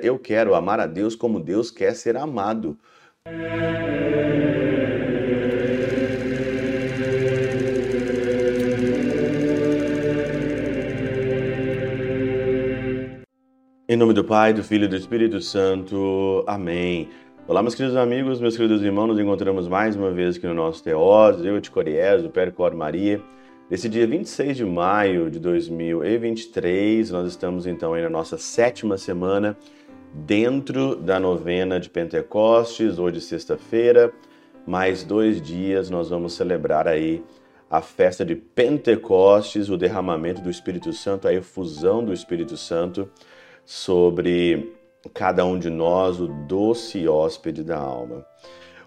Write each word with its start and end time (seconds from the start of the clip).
Eu 0.00 0.16
quero 0.16 0.54
amar 0.54 0.78
a 0.78 0.86
Deus 0.86 1.16
como 1.16 1.40
Deus 1.40 1.72
quer 1.72 1.92
ser 1.92 2.16
amado. 2.16 2.78
Em 13.88 13.96
nome 13.96 14.12
do 14.14 14.22
Pai, 14.22 14.52
do 14.52 14.62
Filho 14.62 14.84
e 14.84 14.88
do 14.88 14.94
Espírito 14.94 15.40
Santo. 15.40 16.44
Amém. 16.46 17.08
Olá, 17.48 17.60
meus 17.60 17.74
queridos 17.74 17.96
amigos, 17.96 18.40
meus 18.40 18.56
queridos 18.56 18.80
irmãos, 18.82 19.08
nos 19.08 19.18
encontramos 19.18 19.66
mais 19.66 19.96
uma 19.96 20.12
vez 20.12 20.36
aqui 20.36 20.46
no 20.46 20.54
nosso 20.54 20.80
Teós, 20.84 21.44
eu, 21.44 21.58
de 21.58 21.72
Coriés, 21.72 22.24
o 22.24 22.30
Percor 22.30 22.72
Maria. 22.72 23.20
Nesse 23.68 23.88
dia 23.88 24.06
26 24.06 24.58
de 24.58 24.64
maio 24.64 25.28
de 25.28 25.40
2023, 25.40 27.10
nós 27.10 27.26
estamos 27.26 27.66
então 27.66 27.94
aí 27.94 28.02
na 28.02 28.08
nossa 28.08 28.38
sétima 28.38 28.96
semana 28.96 29.58
dentro 30.12 30.96
da 30.96 31.20
novena 31.20 31.78
de 31.78 31.88
Pentecostes, 31.88 32.98
hoje 32.98 33.20
sexta-feira, 33.20 34.12
mais 34.66 35.02
dois 35.02 35.40
dias 35.40 35.90
nós 35.90 36.10
vamos 36.10 36.34
celebrar 36.34 36.86
aí 36.86 37.22
a 37.70 37.80
festa 37.80 38.24
de 38.24 38.34
Pentecostes, 38.34 39.68
o 39.68 39.76
derramamento 39.76 40.40
do 40.40 40.50
Espírito 40.50 40.92
Santo, 40.92 41.28
a 41.28 41.34
efusão 41.34 42.02
do 42.04 42.12
Espírito 42.12 42.56
Santo 42.56 43.10
sobre 43.64 44.74
cada 45.12 45.44
um 45.44 45.58
de 45.58 45.68
nós, 45.68 46.20
o 46.20 46.26
doce 46.26 47.06
hóspede 47.06 47.62
da 47.62 47.78
alma. 47.78 48.24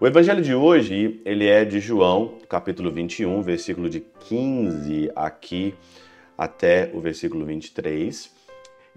O 0.00 0.06
evangelho 0.06 0.42
de 0.42 0.54
hoje, 0.54 1.20
ele 1.24 1.46
é 1.48 1.64
de 1.64 1.80
João, 1.80 2.38
capítulo 2.48 2.90
21, 2.90 3.42
versículo 3.42 3.90
de 3.90 4.00
15 4.28 5.10
aqui 5.16 5.74
até 6.36 6.88
o 6.94 7.00
versículo 7.00 7.44
23. 7.44 8.37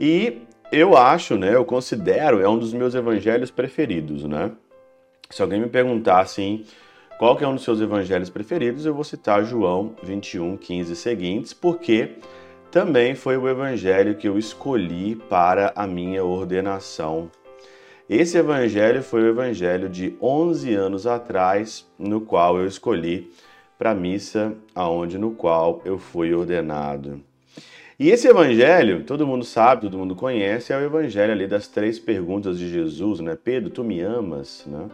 E 0.03 0.41
eu 0.71 0.97
acho, 0.97 1.37
né, 1.37 1.53
eu 1.53 1.63
considero, 1.63 2.41
é 2.41 2.49
um 2.49 2.57
dos 2.57 2.73
meus 2.73 2.95
evangelhos 2.95 3.51
preferidos, 3.51 4.23
né? 4.23 4.51
Se 5.29 5.43
alguém 5.43 5.61
me 5.61 5.69
perguntar 5.69 6.21
assim, 6.21 6.65
qual 7.19 7.37
que 7.37 7.43
é 7.43 7.47
um 7.47 7.53
dos 7.53 7.63
seus 7.63 7.79
evangelhos 7.79 8.27
preferidos, 8.27 8.83
eu 8.83 8.95
vou 8.95 9.03
citar 9.03 9.45
João 9.45 9.93
21, 10.01 10.57
15 10.57 10.95
seguintes, 10.95 11.53
porque 11.53 12.13
também 12.71 13.13
foi 13.13 13.37
o 13.37 13.47
evangelho 13.47 14.15
que 14.15 14.27
eu 14.27 14.39
escolhi 14.39 15.15
para 15.15 15.71
a 15.75 15.85
minha 15.85 16.25
ordenação. 16.25 17.29
Esse 18.09 18.39
evangelho 18.39 19.03
foi 19.03 19.21
o 19.21 19.29
evangelho 19.29 19.87
de 19.87 20.15
11 20.19 20.73
anos 20.73 21.05
atrás, 21.05 21.87
no 21.99 22.21
qual 22.21 22.57
eu 22.57 22.65
escolhi 22.65 23.31
para 23.77 23.91
a 23.91 23.95
missa 23.95 24.51
aonde 24.73 25.19
no 25.19 25.29
qual 25.29 25.79
eu 25.85 25.99
fui 25.99 26.33
ordenado. 26.33 27.21
E 28.01 28.09
esse 28.09 28.27
evangelho, 28.27 29.03
todo 29.03 29.27
mundo 29.27 29.45
sabe, 29.45 29.83
todo 29.83 29.95
mundo 29.95 30.15
conhece, 30.15 30.73
é 30.73 30.75
o 30.75 30.81
evangelho 30.81 31.33
ali 31.33 31.45
das 31.45 31.67
três 31.67 31.99
perguntas 31.99 32.57
de 32.57 32.67
Jesus, 32.67 33.19
né? 33.19 33.37
Pedro, 33.43 33.69
tu 33.69 33.83
me 33.83 34.01
amas, 34.01 34.65
né? 34.65 34.89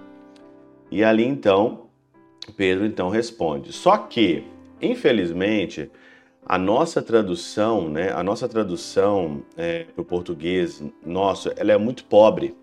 E 0.91 1.05
ali 1.05 1.23
então, 1.23 1.85
Pedro 2.57 2.85
então 2.85 3.07
responde. 3.07 3.71
Só 3.71 3.95
que, 3.97 4.43
infelizmente, 4.81 5.89
a 6.45 6.57
nossa 6.57 7.01
tradução, 7.01 7.87
né, 7.87 8.11
a 8.11 8.21
nossa 8.21 8.45
tradução 8.45 9.41
é, 9.55 9.85
para 9.85 10.01
o 10.01 10.03
português 10.03 10.83
nosso, 11.05 11.49
ela 11.55 11.71
é 11.71 11.77
muito 11.77 12.03
pobre. 12.03 12.57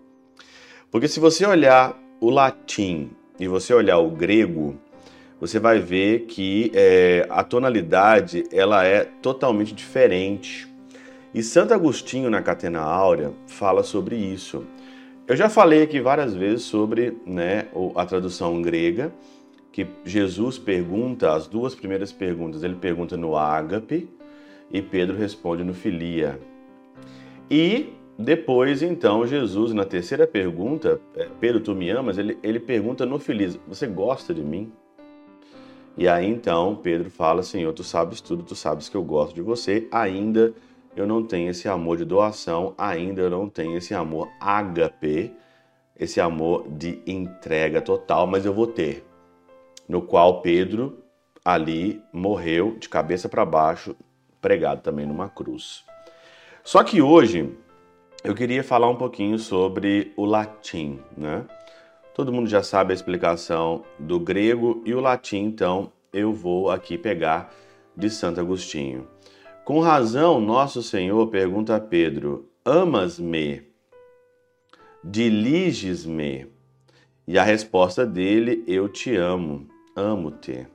Porque 0.91 1.07
se 1.07 1.19
você 1.19 1.43
olhar 1.43 1.99
o 2.21 2.29
latim 2.29 3.09
e 3.39 3.47
você 3.47 3.73
olhar 3.73 3.97
o 3.97 4.11
grego, 4.11 4.77
você 5.39 5.59
vai 5.59 5.79
ver 5.79 6.25
que 6.25 6.71
é, 6.73 7.27
a 7.29 7.43
tonalidade 7.43 8.43
ela 8.51 8.85
é 8.85 9.03
totalmente 9.21 9.73
diferente. 9.73 10.67
E 11.33 11.43
Santo 11.43 11.73
Agostinho 11.73 12.29
na 12.29 12.41
Catena 12.41 12.79
Áurea 12.79 13.33
fala 13.47 13.83
sobre 13.83 14.15
isso. 14.15 14.65
Eu 15.27 15.35
já 15.35 15.49
falei 15.49 15.81
aqui 15.81 15.99
várias 15.99 16.33
vezes 16.33 16.63
sobre 16.63 17.17
né, 17.25 17.67
a 17.95 18.05
tradução 18.05 18.61
grega 18.61 19.11
que 19.71 19.85
Jesus 20.05 20.57
pergunta 20.57 21.33
as 21.33 21.47
duas 21.47 21.75
primeiras 21.75 22.11
perguntas. 22.11 22.63
Ele 22.63 22.75
pergunta 22.75 23.17
no 23.17 23.35
ágape 23.35 24.07
e 24.71 24.81
Pedro 24.81 25.17
responde 25.17 25.63
no 25.63 25.73
filia. 25.73 26.39
E 27.51 27.89
depois, 28.17 28.81
então, 28.81 29.27
Jesus, 29.27 29.73
na 29.73 29.83
terceira 29.83 30.25
pergunta, 30.25 31.01
é, 31.15 31.27
Pedro, 31.41 31.59
tu 31.59 31.75
me 31.75 31.89
amas? 31.89 32.17
Ele, 32.17 32.37
ele 32.41 32.59
pergunta 32.59 33.05
no 33.05 33.19
filis, 33.19 33.59
você 33.67 33.85
gosta 33.85 34.33
de 34.33 34.41
mim? 34.41 34.71
E 35.97 36.07
aí, 36.07 36.29
então, 36.29 36.75
Pedro 36.75 37.09
fala, 37.09 37.41
Senhor, 37.41 37.71
tu 37.71 37.83
sabes 37.83 38.19
tudo, 38.19 38.43
tu 38.43 38.55
sabes 38.55 38.89
que 38.89 38.97
eu 38.97 39.03
gosto 39.03 39.33
de 39.33 39.41
você, 39.41 39.87
ainda 39.91 40.53
eu 40.95 41.07
não 41.07 41.23
tenho 41.23 41.49
esse 41.49 41.67
amor 41.69 41.97
de 41.97 42.05
doação, 42.05 42.73
ainda 42.77 43.21
eu 43.21 43.29
não 43.29 43.49
tenho 43.49 43.77
esse 43.77 43.93
amor 43.93 44.29
ágape, 44.39 45.33
esse 45.97 46.19
amor 46.19 46.67
de 46.69 47.01
entrega 47.07 47.81
total, 47.81 48.27
mas 48.27 48.45
eu 48.45 48.53
vou 48.53 48.67
ter 48.67 49.05
no 49.87 50.01
qual 50.01 50.41
Pedro 50.41 50.97
ali 51.43 52.01
morreu 52.11 52.75
de 52.77 52.89
cabeça 52.89 53.29
para 53.29 53.45
baixo, 53.45 53.95
pregado 54.41 54.81
também 54.81 55.05
numa 55.05 55.29
cruz. 55.29 55.85
Só 56.63 56.83
que 56.83 57.01
hoje 57.01 57.55
eu 58.23 58.33
queria 58.33 58.63
falar 58.63 58.89
um 58.89 58.95
pouquinho 58.95 59.37
sobre 59.37 60.11
o 60.17 60.25
latim, 60.25 60.99
né? 61.15 61.45
Todo 62.15 62.33
mundo 62.33 62.49
já 62.49 62.63
sabe 62.63 62.93
a 62.93 62.95
explicação 62.95 63.83
do 63.99 64.19
grego 64.19 64.81
e 64.83 64.95
o 64.95 64.99
latim, 64.99 65.43
então 65.43 65.91
eu 66.11 66.33
vou 66.33 66.71
aqui 66.71 66.97
pegar 66.97 67.53
de 67.95 68.09
Santo 68.09 68.39
Agostinho. 68.39 69.07
Com 69.63 69.79
razão, 69.79 70.41
nosso 70.41 70.81
Senhor 70.81 71.27
pergunta 71.27 71.75
a 71.75 71.79
Pedro: 71.79 72.49
Amas-me? 72.65 73.61
Diliges-me? 75.03 76.47
E 77.27 77.37
a 77.37 77.43
resposta 77.43 78.03
dele: 78.03 78.63
Eu 78.65 78.89
te 78.89 79.15
amo 79.15 79.67
amo-te. 79.95 80.67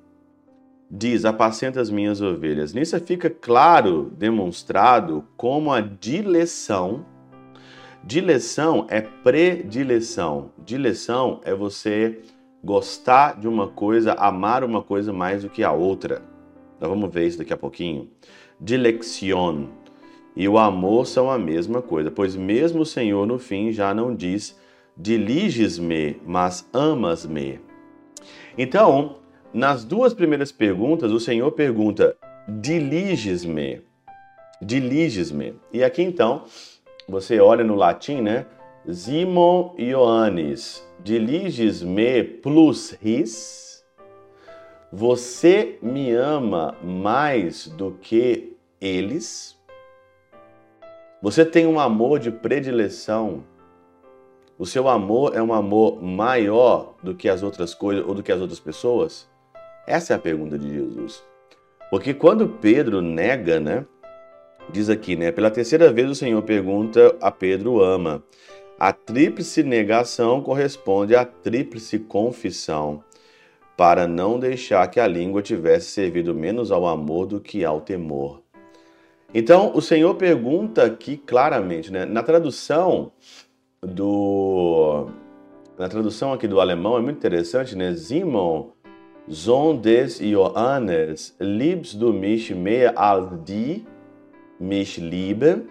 Diz: 0.90 1.24
Apacenta 1.24 1.80
as 1.80 1.90
minhas 1.90 2.20
ovelhas. 2.20 2.72
Nisso 2.72 2.98
fica 3.00 3.28
claro, 3.28 4.10
demonstrado, 4.16 5.24
como 5.36 5.72
a 5.72 5.80
dileção. 5.80 7.04
Dileção 8.02 8.86
é 8.88 9.00
predileção. 9.00 10.50
Dileção 10.64 11.40
é 11.44 11.54
você 11.54 12.20
gostar 12.64 13.38
de 13.38 13.46
uma 13.46 13.68
coisa, 13.68 14.14
amar 14.14 14.64
uma 14.64 14.82
coisa 14.82 15.12
mais 15.12 15.42
do 15.42 15.50
que 15.50 15.62
a 15.62 15.72
outra. 15.72 16.22
Nós 16.80 16.88
vamos 16.88 17.12
ver 17.12 17.26
isso 17.26 17.38
daqui 17.38 17.52
a 17.52 17.58
pouquinho. 17.58 18.08
Dilection 18.60 19.66
e 20.34 20.48
o 20.48 20.58
amor 20.58 21.06
são 21.06 21.30
a 21.30 21.38
mesma 21.38 21.82
coisa, 21.82 22.10
pois 22.10 22.34
mesmo 22.36 22.82
o 22.82 22.86
Senhor 22.86 23.26
no 23.26 23.38
fim 23.38 23.72
já 23.72 23.92
não 23.92 24.14
diz 24.14 24.58
diliges-me, 24.96 26.20
mas 26.26 26.68
amas-me. 26.72 27.60
Então, 28.56 29.16
nas 29.52 29.84
duas 29.84 30.12
primeiras 30.12 30.52
perguntas, 30.52 31.10
o 31.10 31.20
Senhor 31.20 31.50
pergunta: 31.52 32.16
diliges-me, 32.48 33.82
diliges-me. 34.60 35.54
E 35.72 35.82
aqui 35.82 36.02
então, 36.02 36.44
você 37.10 37.40
olha 37.40 37.64
no 37.64 37.74
latim, 37.74 38.20
né? 38.20 38.46
Simon 38.88 39.74
Ioannis, 39.78 40.86
diliges-me 41.02 42.24
plus 42.24 42.92
ris. 43.02 43.84
Você 44.92 45.78
me 45.82 46.12
ama 46.12 46.74
mais 46.82 47.66
do 47.66 47.92
que 47.92 48.56
eles? 48.80 49.58
Você 51.22 51.44
tem 51.44 51.66
um 51.66 51.78
amor 51.78 52.18
de 52.18 52.30
predileção 52.30 53.44
o 54.60 54.66
seu 54.66 54.90
amor 54.90 55.34
é 55.34 55.40
um 55.40 55.54
amor 55.54 56.02
maior 56.02 56.92
do 57.02 57.14
que 57.14 57.30
as 57.30 57.42
outras 57.42 57.72
coisas 57.72 58.06
ou 58.06 58.12
do 58.12 58.22
que 58.22 58.30
as 58.30 58.42
outras 58.42 58.60
pessoas? 58.60 59.26
Essa 59.86 60.12
é 60.12 60.16
a 60.16 60.18
pergunta 60.18 60.58
de 60.58 60.68
Jesus. 60.70 61.24
Porque 61.88 62.12
quando 62.12 62.46
Pedro 62.46 63.00
nega, 63.00 63.58
né? 63.58 63.86
Diz 64.68 64.88
aqui, 64.88 65.16
né? 65.16 65.32
Pela 65.32 65.50
terceira 65.50 65.92
vez 65.92 66.10
o 66.10 66.14
Senhor 66.14 66.42
pergunta 66.42 67.16
a 67.20 67.30
Pedro 67.30 67.82
ama. 67.82 68.22
A 68.78 68.92
tríplice 68.92 69.62
negação 69.62 70.40
corresponde 70.42 71.14
à 71.14 71.24
tríplice 71.24 71.98
confissão, 71.98 73.02
para 73.76 74.06
não 74.06 74.38
deixar 74.38 74.86
que 74.88 75.00
a 75.00 75.06
língua 75.06 75.42
tivesse 75.42 75.86
servido 75.86 76.34
menos 76.34 76.70
ao 76.70 76.86
amor 76.86 77.26
do 77.26 77.40
que 77.40 77.64
ao 77.64 77.80
temor. 77.80 78.42
Então, 79.32 79.72
o 79.74 79.80
Senhor 79.80 80.14
pergunta 80.16 80.84
aqui 80.84 81.16
claramente, 81.16 81.92
né? 81.92 82.04
Na 82.04 82.22
tradução, 82.22 83.12
do 83.82 85.08
na 85.78 85.88
tradução 85.88 86.32
aqui 86.32 86.46
do 86.46 86.60
alemão 86.60 86.98
é 86.98 87.00
muito 87.00 87.16
interessante, 87.16 87.74
né? 87.74 87.94
Simon, 87.94 88.70
Sohn 89.28 89.76
des 89.76 90.18
Johannes, 90.20 91.34
liebst 91.40 91.96
du 91.96 92.12
mich 92.12 92.52
mehr 92.54 92.92
als 92.96 93.30
die 93.44 93.86
mich 94.60 95.00
lieben? 95.00 95.66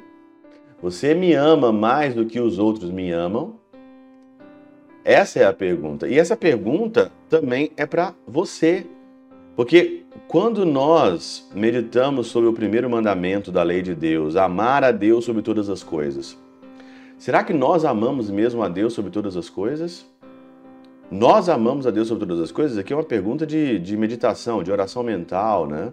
Você 0.81 1.13
me 1.13 1.33
ama 1.33 1.71
mais 1.71 2.15
do 2.15 2.25
que 2.25 2.39
os 2.39 2.57
outros 2.57 2.89
me 2.89 3.11
amam? 3.11 3.55
Essa 5.05 5.39
é 5.39 5.45
a 5.45 5.53
pergunta. 5.53 6.07
E 6.07 6.17
essa 6.17 6.35
pergunta 6.35 7.11
também 7.29 7.71
é 7.77 7.85
para 7.85 8.13
você. 8.27 8.85
Porque 9.55 10.03
quando 10.27 10.65
nós 10.65 11.49
meditamos 11.53 12.27
sobre 12.27 12.49
o 12.49 12.53
primeiro 12.53 12.89
mandamento 12.89 13.51
da 13.51 13.61
lei 13.63 13.81
de 13.81 13.93
Deus, 13.93 14.35
amar 14.35 14.83
a 14.83 14.91
Deus 14.91 15.25
sobre 15.25 15.41
todas 15.41 15.69
as 15.69 15.83
coisas, 15.83 16.37
Será 17.19 17.43
que 17.43 17.51
nós 17.51 17.83
amamos 17.83 18.31
mesmo 18.31 18.63
a 18.63 18.69
Deus 18.69 18.93
sobre 18.93 19.11
todas 19.11 19.35
as 19.35 19.49
coisas? 19.49 20.05
Nós 21.11 21.49
amamos 21.49 21.85
a 21.85 21.91
Deus 21.91 22.07
sobre 22.07 22.25
todas 22.25 22.41
as 22.41 22.49
coisas? 22.49 22.77
Aqui 22.77 22.93
é 22.93 22.95
uma 22.95 23.03
pergunta 23.03 23.45
de, 23.45 23.77
de 23.77 23.97
meditação, 23.97 24.63
de 24.63 24.71
oração 24.71 25.03
mental, 25.03 25.67
né? 25.67 25.91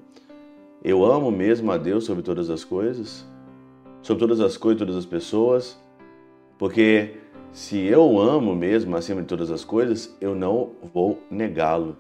Eu 0.85 1.05
amo 1.05 1.31
mesmo 1.31 1.73
a 1.73 1.79
Deus 1.79 2.05
sobre 2.05 2.23
todas 2.23 2.51
as 2.51 2.65
coisas? 2.65 3.27
Sobre 4.03 4.21
todas 4.21 4.41
as 4.41 4.57
coisas, 4.57 4.79
todas 4.79 4.97
as 4.97 5.07
pessoas? 5.07 5.79
Porque 6.59 7.17
se 7.53 7.79
eu 7.79 8.19
amo 8.19 8.55
mesmo 8.55 8.97
acima 8.97 9.23
de 9.23 9.27
todas 9.27 9.51
as 9.51 9.65
coisas, 9.65 10.17
eu 10.21 10.35
não 10.35 10.73
vou 10.93 11.23
negá-lo. 11.31 11.97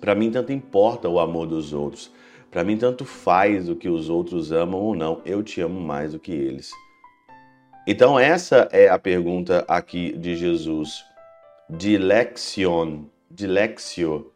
Para 0.00 0.14
mim, 0.14 0.30
tanto 0.30 0.52
importa 0.52 1.08
o 1.08 1.18
amor 1.18 1.46
dos 1.46 1.72
outros. 1.72 2.12
Para 2.50 2.62
mim, 2.62 2.76
tanto 2.76 3.04
faz 3.04 3.68
o 3.68 3.76
que 3.76 3.88
os 3.88 4.10
outros 4.10 4.52
amam 4.52 4.80
ou 4.80 4.94
não. 4.94 5.22
Eu 5.24 5.42
te 5.42 5.60
amo 5.60 5.80
mais 5.80 6.12
do 6.12 6.18
que 6.18 6.32
eles. 6.32 6.70
Então, 7.86 8.18
essa 8.18 8.68
é 8.70 8.88
a 8.88 8.98
pergunta 8.98 9.64
aqui 9.66 10.12
de 10.12 10.36
Jesus. 10.36 11.04
Dilexion, 11.68 13.04
dilexio, 13.30 14.30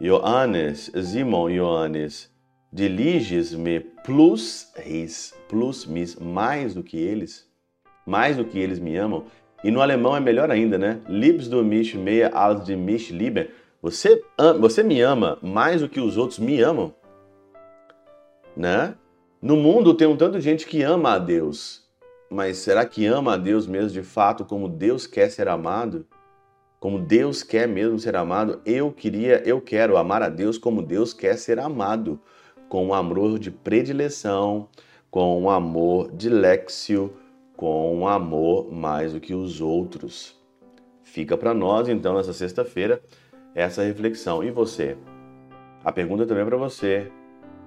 Ioannes, 0.00 0.92
Simon 0.94 1.48
Ioannes, 1.48 2.30
diliges-me 2.76 3.80
plus 4.04 4.70
ris, 4.76 5.34
plus 5.48 5.86
mis, 5.86 6.14
mais 6.16 6.74
do 6.74 6.82
que 6.82 6.98
eles, 6.98 7.50
mais 8.06 8.36
do 8.36 8.44
que 8.44 8.58
eles 8.58 8.78
me 8.78 8.94
amam. 8.98 9.24
E 9.64 9.70
no 9.70 9.80
alemão 9.80 10.14
é 10.14 10.20
melhor 10.20 10.50
ainda, 10.50 10.76
né? 10.76 11.00
Liebst 11.08 11.48
du 11.50 11.64
mich 11.64 11.96
mehr 11.96 12.36
als 12.36 12.66
die 12.66 12.76
mich 12.76 13.10
lieben? 13.10 13.48
Você, 13.80 14.22
você 14.60 14.82
me 14.82 15.00
ama 15.00 15.38
mais 15.40 15.80
do 15.80 15.88
que 15.88 15.98
os 15.98 16.18
outros 16.18 16.38
me 16.38 16.60
amam? 16.60 16.94
Né? 18.54 18.94
No 19.40 19.56
mundo 19.56 19.94
tem 19.94 20.06
um 20.06 20.16
tanto 20.16 20.38
de 20.38 20.44
gente 20.44 20.66
que 20.66 20.82
ama 20.82 21.14
a 21.14 21.18
Deus, 21.18 21.82
mas 22.30 22.58
será 22.58 22.84
que 22.84 23.06
ama 23.06 23.34
a 23.34 23.36
Deus 23.38 23.66
mesmo 23.66 23.90
de 23.90 24.02
fato 24.02 24.44
como 24.44 24.68
Deus 24.68 25.06
quer 25.06 25.30
ser 25.30 25.48
amado? 25.48 26.06
Como 26.78 26.98
Deus 26.98 27.42
quer 27.42 27.66
mesmo 27.66 27.98
ser 27.98 28.16
amado? 28.16 28.60
Eu 28.66 28.92
queria, 28.92 29.42
eu 29.46 29.62
quero 29.62 29.96
amar 29.96 30.22
a 30.22 30.28
Deus 30.28 30.58
como 30.58 30.82
Deus 30.82 31.14
quer 31.14 31.38
ser 31.38 31.58
amado, 31.58 32.20
com 32.68 32.86
um 32.86 32.94
amor 32.94 33.38
de 33.38 33.50
predileção, 33.50 34.68
com 35.10 35.42
um 35.42 35.50
amor 35.50 36.10
de 36.12 36.28
lexio, 36.28 37.14
com 37.56 37.96
um 37.96 38.06
amor 38.06 38.70
mais 38.72 39.12
do 39.12 39.20
que 39.20 39.34
os 39.34 39.60
outros. 39.60 40.38
Fica 41.02 41.36
para 41.36 41.54
nós 41.54 41.88
então 41.88 42.14
nessa 42.14 42.32
sexta-feira 42.32 43.02
essa 43.54 43.82
reflexão. 43.82 44.44
E 44.44 44.50
você? 44.50 44.96
A 45.82 45.90
pergunta 45.90 46.26
também 46.26 46.42
é 46.42 46.46
para 46.46 46.56
você. 46.56 47.10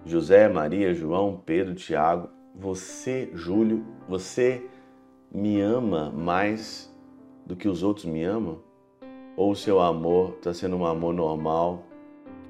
José, 0.05 0.47
Maria, 0.47 0.93
João, 0.93 1.41
Pedro, 1.45 1.73
Tiago, 1.73 2.29
você, 2.55 3.29
Júlio, 3.33 3.85
você 4.07 4.63
me 5.31 5.59
ama 5.59 6.11
mais 6.11 6.93
do 7.45 7.55
que 7.55 7.67
os 7.67 7.83
outros 7.83 8.05
me 8.05 8.23
amam? 8.23 8.61
Ou 9.35 9.51
o 9.51 9.55
seu 9.55 9.79
amor 9.79 10.35
está 10.37 10.53
sendo 10.53 10.75
um 10.75 10.85
amor 10.85 11.13
normal, 11.13 11.83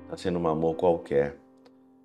está 0.04 0.18
sendo 0.18 0.40
um 0.40 0.48
amor 0.48 0.76
qualquer? 0.76 1.38